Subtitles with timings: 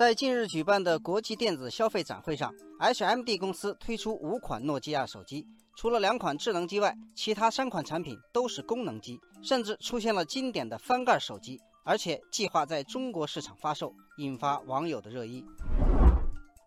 [0.00, 15.44] 在近日举办的国际电子消费展会上，HMD 公司推出五款诺基亚手机，除了两款智能机外，其他三款产品都是功能机，甚至出现了经典的翻盖手机，而且计划在中国市场发售，引发网友的热议。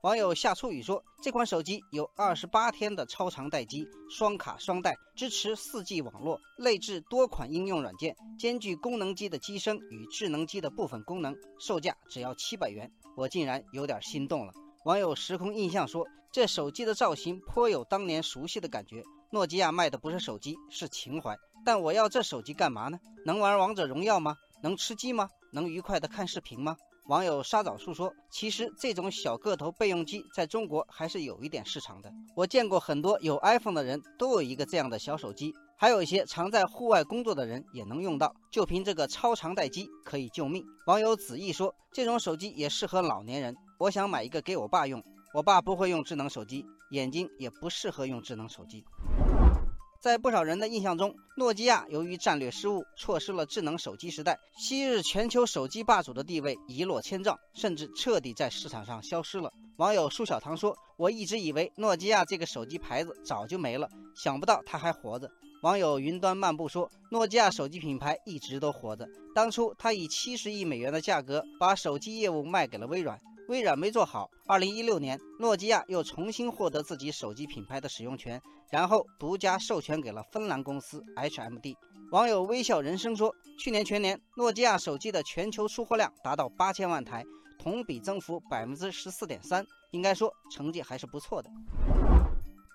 [0.03, 14.51] 网友夏初雨说，这款手机有二十八天的超长待机，双卡双待，支持四 G 网络，内置多款应用软件，兼具功能机的机身与智能机的部分功能，售价只要七百元，我竟然有点心动了。
[14.83, 19.05] 网友时空印象说，这手机的造型颇有当年熟悉的感觉。
[19.31, 21.37] 诺基亚卖的不是手机，是情怀。
[21.63, 22.99] 但我要这手机干嘛呢？
[23.25, 24.35] 能玩王者荣耀吗？
[24.61, 25.29] 能吃鸡吗？
[25.53, 26.75] 能愉快的看视频吗？
[27.07, 32.09] 网友沙枣树说：“其实这种小个头备用机在中国还是有一点市场的。
[32.33, 38.33] 我见过很多有 iPhone 的人都有一个这样的小手机，还有一些常在户外工作的人也能用到。
[38.49, 45.03] 就凭这个超长待机可以救命。”网友子毅说：“这种手机也适合老年人，我想买一个给我爸用。
[45.33, 48.85] 我爸不会用智能手机，眼睛也不适合用智能手机。”
[50.03, 59.49] 在不少人的印象中，诺基亚由于战略失误，错失了智能手机时代，昔日全球手机霸主的地位一落千丈，甚至彻底在市场上消失了。
[59.77, 65.31] 网友苏小棠说：“我一直以为诺基亚这个手机牌子早就没了，想不到它还活着。”
[65.63, 74.29] 网友云端漫步说：“诺基亚手机品牌一直都活着，当初他以七十亿美元的价格把手机业务卖给了微软。”微软没做好。
[74.47, 78.41] 二零一六年，诺基亚又重新获得自己手机品牌的使用权，
[78.71, 81.75] 然后独家授权给了芬兰公司 HMD。
[82.11, 87.25] 网友微笑人生说，去年全年，诺基亚手机的全球出货量达到八千万台，
[87.57, 91.49] 同比增幅百分之十四点三，应该说成绩还是不错的。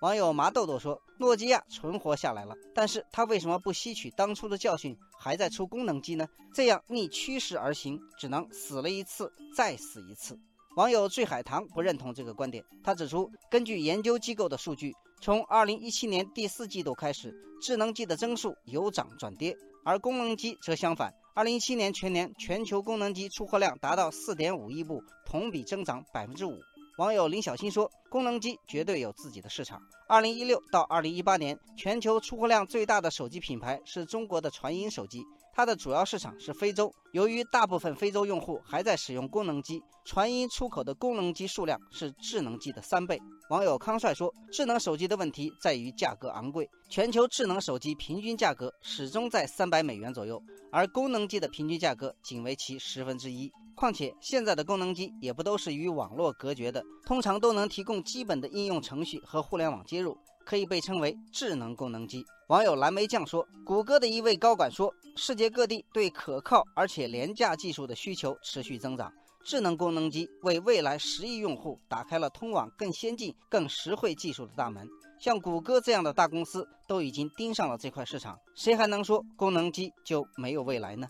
[0.01, 6.27] 网友麻豆豆说，诺基亚存活下来了，但是他为什么不吸取当初的教训，还在出功能机呢？
[6.53, 10.39] 这样逆趋势而行，只能死了一次再死一次。
[10.79, 21.13] 网友醉海棠不认同这个观点，他指出，根据研究机构的数据，从二零一七年第四季度开始，智能机的增速由涨转跌，而功能机则相反。
[21.35, 26.53] 二零一七年全年全球功能机出货量达到四点五亿部，同比增长百分之五。
[26.99, 29.81] 网友林小新说，功能机绝对有自己的市场。
[30.09, 35.23] 2016到2018年，全球出货量最大的手机品牌是中国的传音手机。
[35.53, 43.17] 它的主要市场是非洲，由于大部分非洲用户还在使用功能机，传音出口的功能机数量是智能机的三倍。
[43.49, 53.49] 网友康帅说，智能手机的问题在于价格昂贵，全球智能手机平均价格始终在三百美元左右，而功能机的平均价格仅为其十分之一。
[53.79, 60.17] 况且现在的功能机也不都是与网络隔绝的，通常都能提供基本的应用程序和互联网接入。
[60.45, 62.25] 可以被称为智能功能机。
[62.47, 69.13] 网友蓝莓酱说，谷歌的一位高管说，世界各地对可靠而且廉价技术的需求持续增长，
[69.45, 74.87] 智能功能机为未来十亿用户打开了通往更先进、更实惠技术的大门。
[75.19, 81.07] 像谷歌这样的大公司都已经盯上了这块市场，谁还能说功能机就没有未来呢？